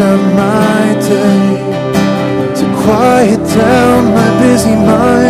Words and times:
of 0.00 0.20
my 0.34 0.94
day, 1.00 1.56
to 2.58 2.64
quiet 2.82 3.38
down 3.54 4.04
my 4.14 4.40
busy 4.40 4.74
mind 4.74 5.23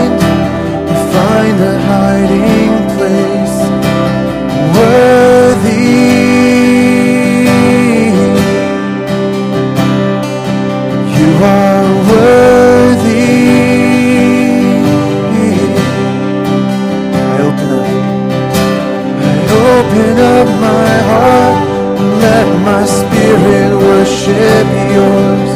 worship 24.27 24.69
yours. 24.95 25.53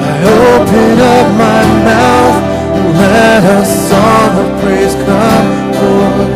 I 0.00 0.14
open 0.52 1.00
up 1.00 1.26
my 1.44 1.62
mouth. 1.84 2.38
and 2.76 2.98
Let 2.98 3.42
a 3.42 3.64
song 3.64 4.30
of 4.42 4.60
praise 4.62 4.94
come 4.94 5.72
forth. 5.74 6.32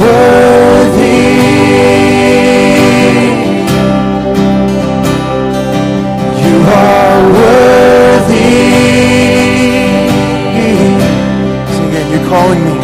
Worthy. 0.00 1.26
You 6.44 6.56
are 6.80 7.20
worthy. 7.36 8.56
Sing 11.74 11.88
again, 11.88 12.06
you're 12.12 12.28
calling 12.28 12.62
me. 12.64 12.76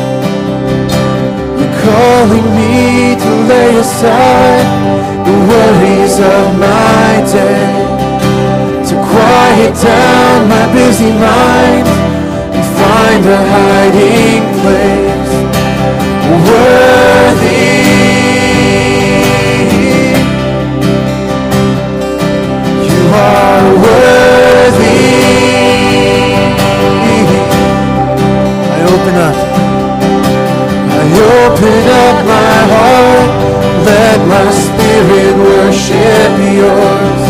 You're 1.61 1.77
calling 1.81 2.47
me 2.59 3.17
to 3.23 3.31
lay 3.49 3.77
aside 3.77 4.83
the 5.25 5.33
worries 5.49 6.19
of 6.19 6.59
my 6.59 7.02
day, 7.31 7.67
to 8.89 8.95
quiet 8.97 9.75
down 9.83 10.49
my 10.49 10.65
busy 10.73 11.13
mind 11.13 11.87
and 12.57 12.67
find 12.79 13.23
a 13.27 13.41
hiding 13.55 14.45
place. 14.61 15.33
Worthy. 16.49 17.63
You 22.89 23.03
are 23.15 23.69
worthy. 23.85 25.01
I 28.73 28.79
open 28.93 29.15
up. 29.29 29.37
I 30.99 31.05
open 31.37 31.83
up 32.03 32.17
my 32.35 32.55
heart. 32.73 33.31
Let 33.85 34.19
my 34.27 34.47
spirit 34.51 35.35
worship 35.73 36.35
yours. 36.61 37.23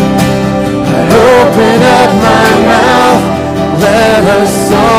I 0.91 1.03
open 1.39 1.79
up 1.99 2.11
my 2.27 2.47
mouth. 2.71 3.23
Let 3.79 4.23
a 4.37 4.47
song 4.67 4.92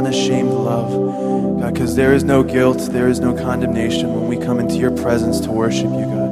unashamed 0.00 0.48
love, 0.48 1.60
God, 1.60 1.74
because 1.74 1.94
there 1.94 2.14
is 2.14 2.24
no 2.24 2.42
guilt, 2.42 2.78
there 2.90 3.06
is 3.06 3.20
no 3.20 3.34
condemnation 3.34 4.14
when 4.14 4.28
we 4.28 4.38
come 4.38 4.58
into 4.58 4.76
your 4.76 4.90
presence 4.90 5.40
to 5.40 5.50
worship 5.50 5.90
you, 5.92 6.06
God. 6.06 6.30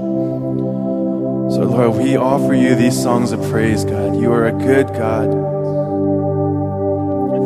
So, 1.52 1.64
Lord, 1.64 2.02
we 2.02 2.16
offer 2.16 2.54
you 2.54 2.74
these 2.74 2.98
songs 3.00 3.30
of 3.30 3.42
praise, 3.50 3.84
God. 3.84 4.18
You 4.18 4.32
are 4.32 4.46
a 4.46 4.52
good 4.52 4.86
God. 4.88 5.28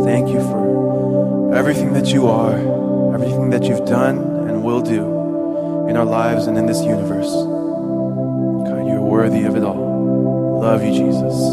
Thank 0.05 0.29
you 0.29 0.39
for 0.43 1.57
everything 1.57 1.93
that 1.95 2.13
you 2.13 2.29
are, 2.29 2.55
everything 3.15 3.51
that 3.51 3.65
you've 3.65 3.85
done 3.85 4.19
and 4.49 4.63
will 4.63 4.81
do 4.81 5.89
in 5.89 5.97
our 5.97 6.05
lives 6.05 6.47
and 6.47 6.57
in 6.57 6.67
this 6.67 6.83
universe. 6.83 7.33
God, 7.33 8.87
you're 8.87 9.03
worthy 9.03 9.43
of 9.43 9.57
it 9.57 9.65
all. 9.65 10.61
Love 10.61 10.85
you, 10.85 10.93
Jesus. 10.93 11.52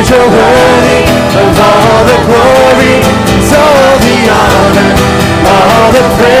Lord, 0.00 0.08
you're 0.08 0.18
worthy 0.18 1.02
of 1.36 1.60
all 1.60 2.04
the 2.06 2.16
glory, 2.24 3.04
all 3.52 3.98
the 4.00 4.16
honor, 4.32 4.94
all 5.44 5.92
the 5.92 6.16
praise. 6.16 6.39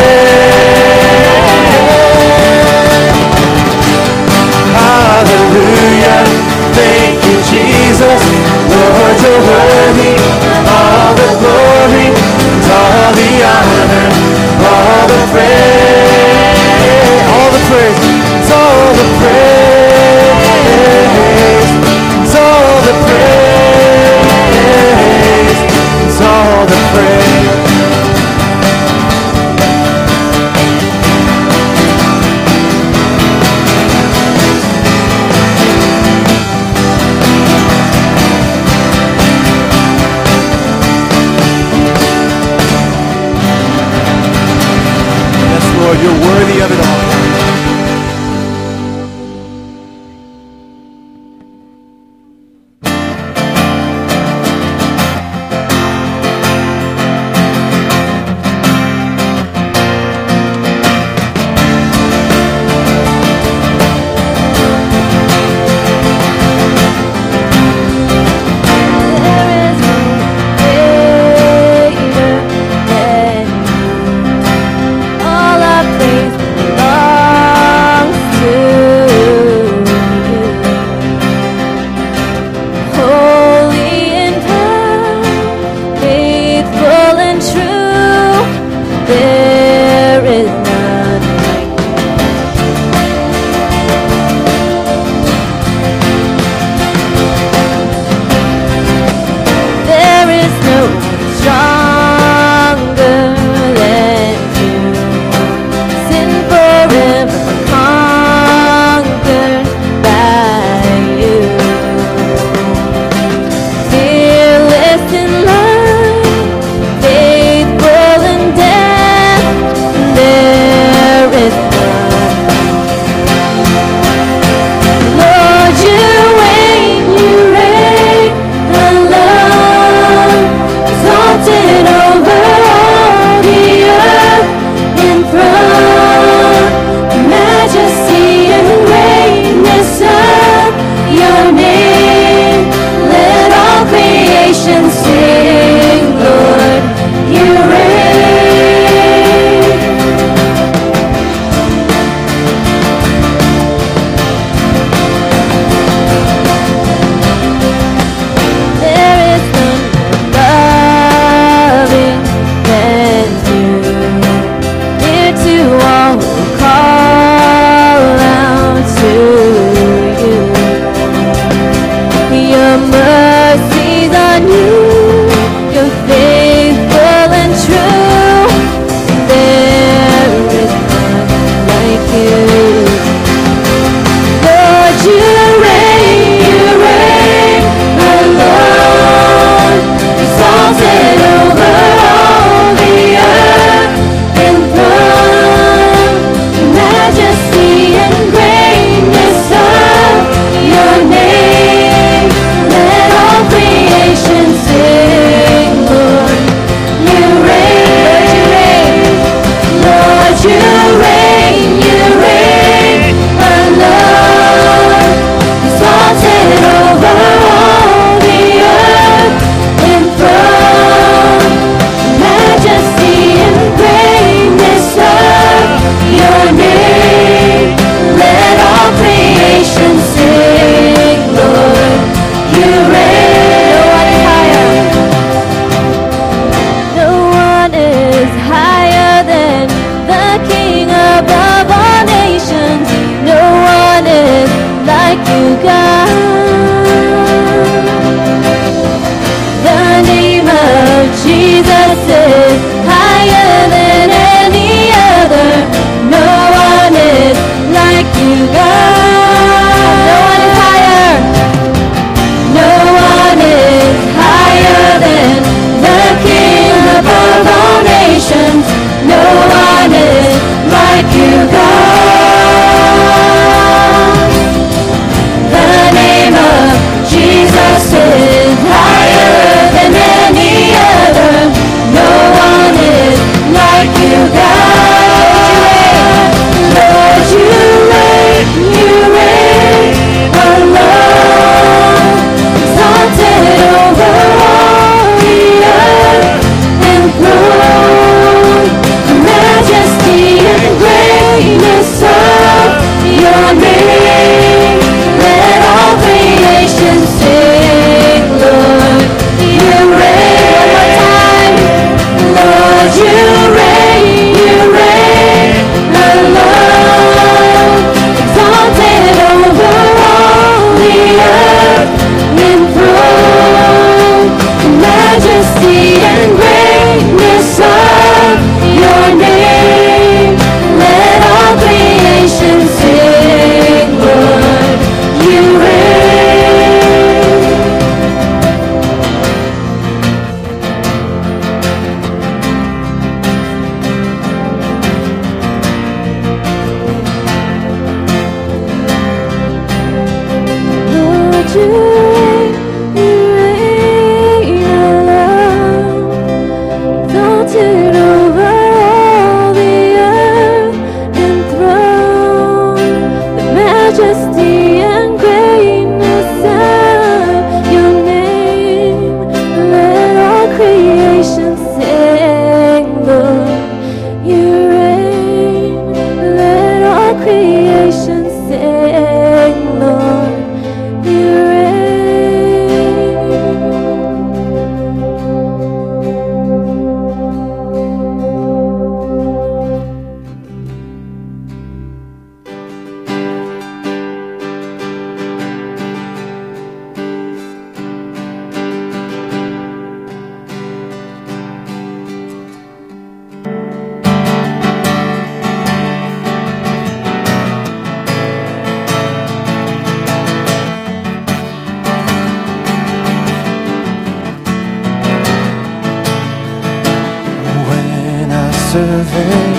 Survey 419.10 419.49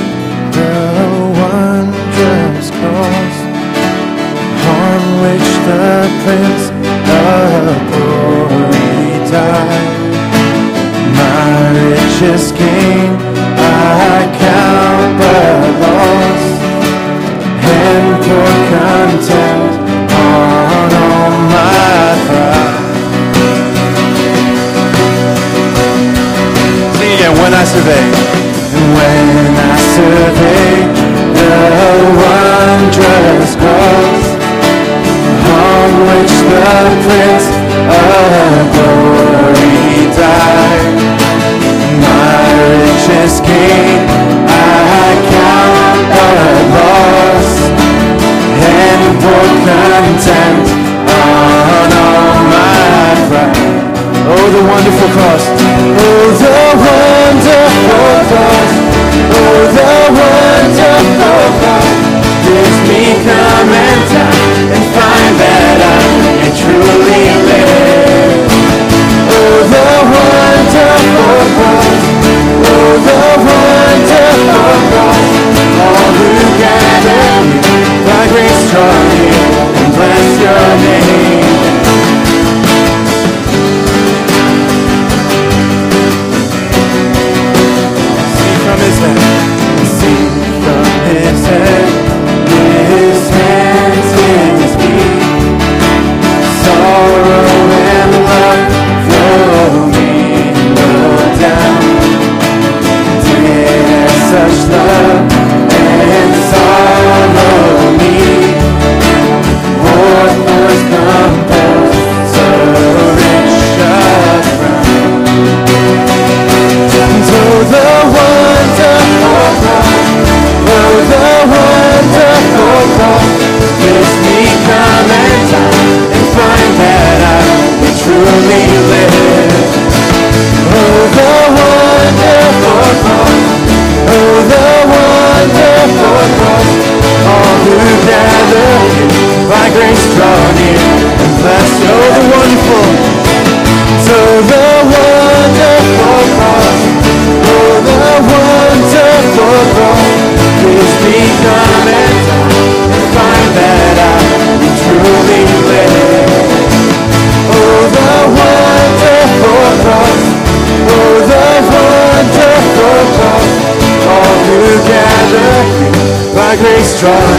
by 167.01 167.30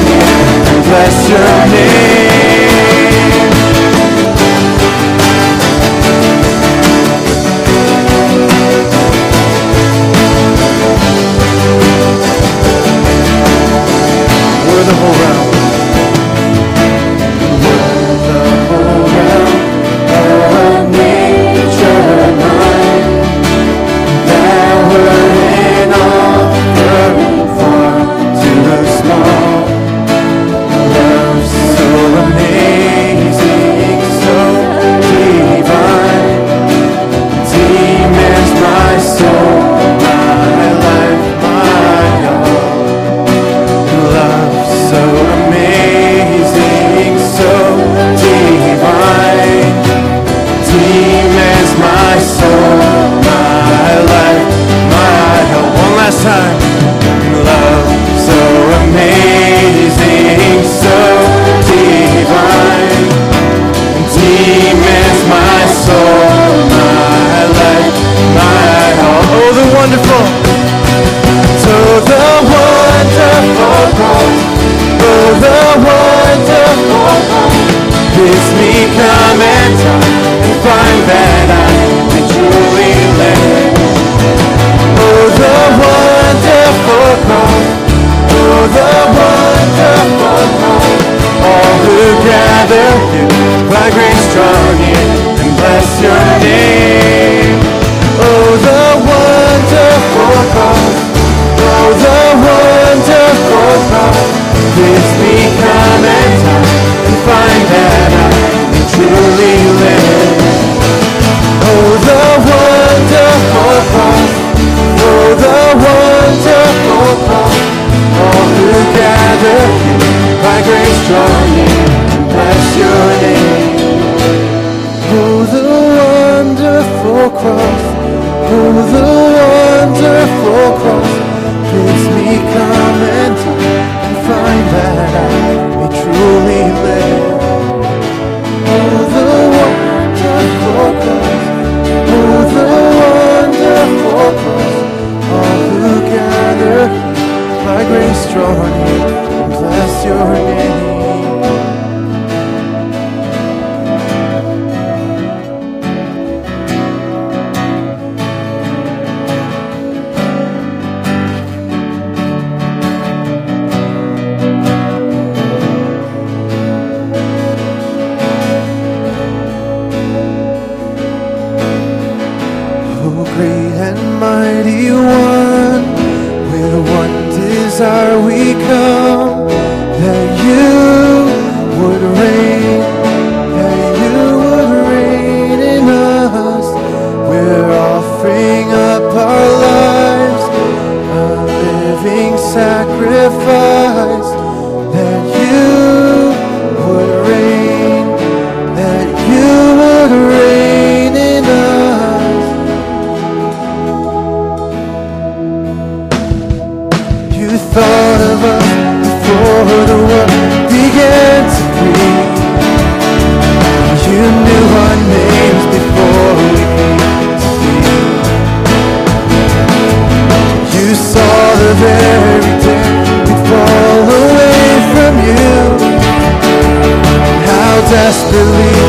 desperately 228.12 228.72
we 228.76 228.81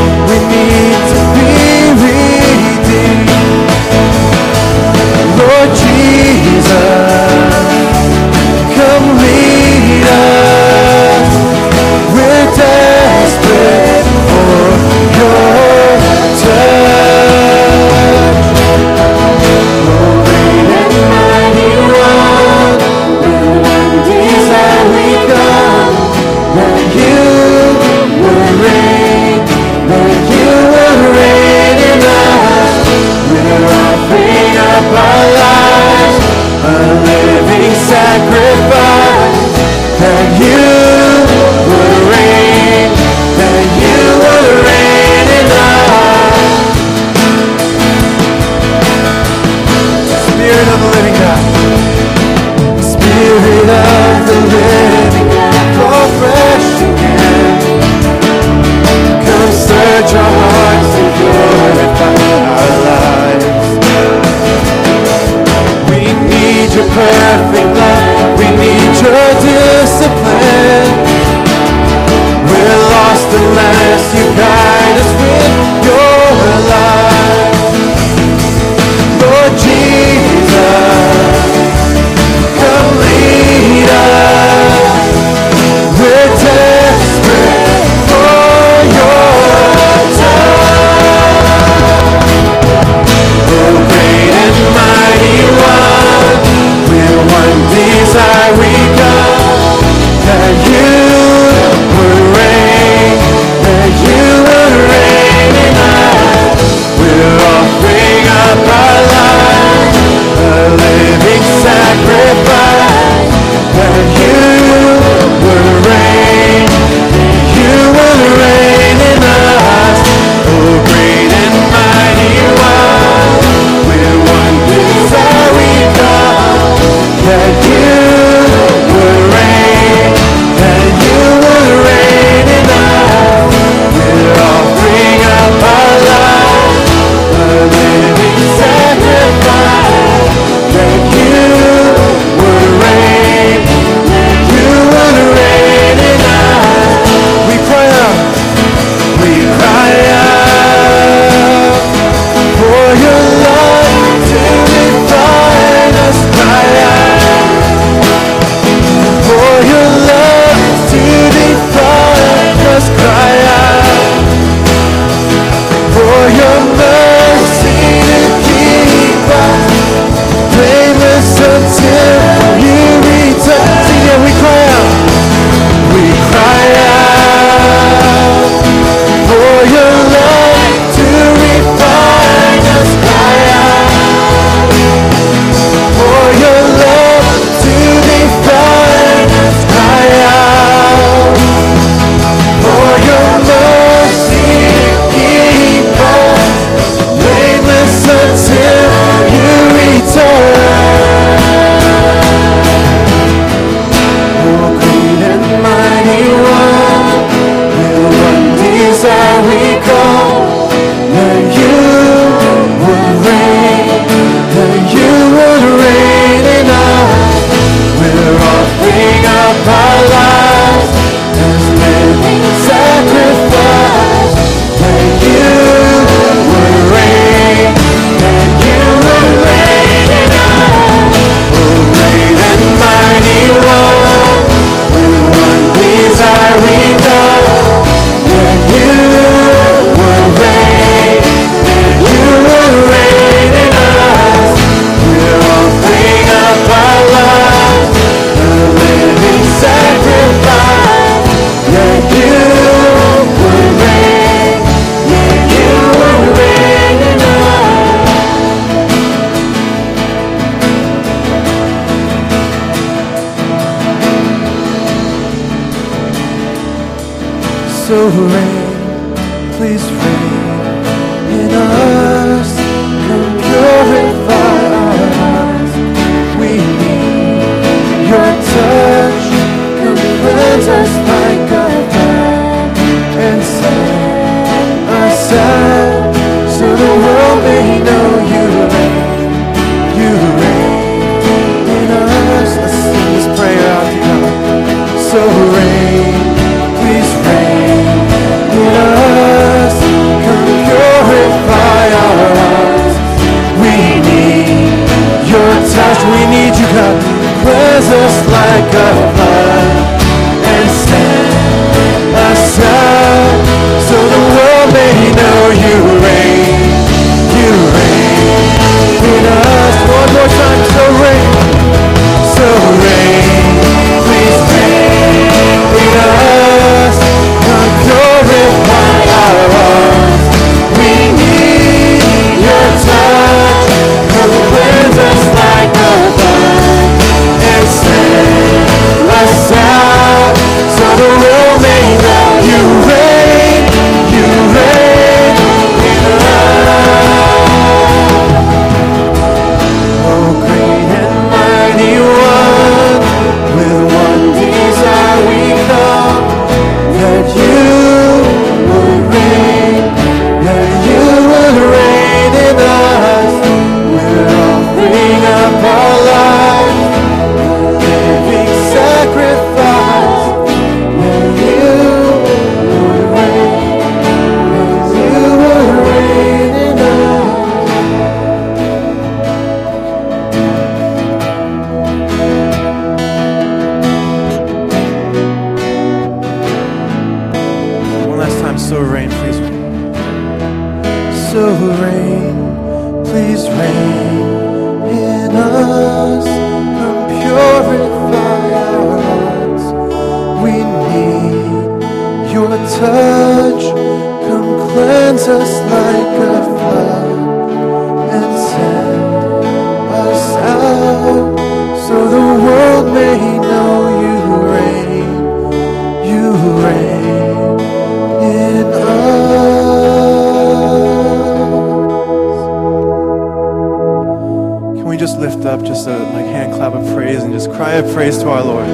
praise 427.94 428.18
to 428.18 428.28
our 428.28 428.42
Lord? 428.42 428.66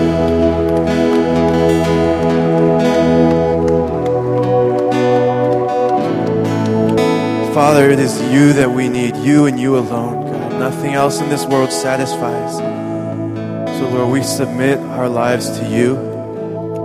Father, 7.53 7.91
it 7.91 7.99
is 7.99 8.19
you 8.33 8.55
that 8.55 8.71
we 8.71 8.89
need, 8.89 9.15
you 9.17 9.45
and 9.45 9.61
you 9.61 9.77
alone, 9.77 10.25
God. 10.25 10.53
Nothing 10.59 10.95
else 10.95 11.21
in 11.21 11.29
this 11.29 11.45
world 11.45 11.71
satisfies. 11.71 12.57
So, 13.79 13.91
Lord, 13.91 14.11
we 14.11 14.23
submit 14.23 14.79
our 14.79 15.11
lives 15.11 15.51
to 15.59 15.69
you. 15.69 15.97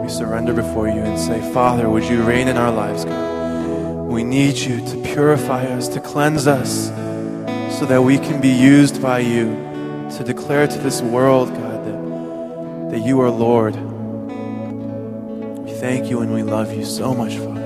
We 0.04 0.10
surrender 0.10 0.54
before 0.54 0.90
you 0.90 1.00
and 1.00 1.18
say, 1.18 1.40
Father, 1.54 1.90
would 1.90 2.04
you 2.04 2.22
reign 2.22 2.50
in 2.50 2.58
our 2.58 2.72
lives, 2.72 3.06
God? 3.06 4.08
We 4.08 4.26
need 4.26 4.58
you 4.58 4.86
to 4.86 4.98
purify 5.14 5.68
us, 5.68 5.88
to 5.88 6.02
cleanse 6.02 6.48
us, 6.48 6.88
so 7.80 7.86
that 7.86 8.02
we 8.02 8.18
can 8.18 8.42
be 8.42 8.50
used 8.50 9.02
by 9.02 9.20
you 9.20 9.56
to 10.18 10.24
declare 10.26 10.68
to 10.68 10.78
this 10.80 11.02
world, 11.02 11.54
God, 11.54 11.75
that 12.96 13.06
you 13.06 13.20
are 13.20 13.30
Lord. 13.30 13.76
We 15.66 15.72
thank 15.74 16.10
you 16.10 16.22
and 16.22 16.34
we 16.34 16.44
love 16.44 16.74
you 16.74 16.86
so 16.86 17.14
much, 17.14 17.36
Father. 17.36 17.60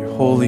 Your 0.00 0.12
holy 0.16 0.46